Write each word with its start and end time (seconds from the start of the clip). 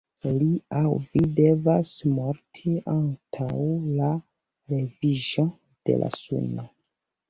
Li 0.37 0.45
aŭ 0.77 0.93
vi 1.11 1.21
devas 1.39 1.91
morti 2.15 2.75
antaŭ 2.95 3.53
la 4.01 4.13
leviĝo 4.75 5.51
de 5.89 6.03
la 6.05 6.15
suno. 6.23 6.73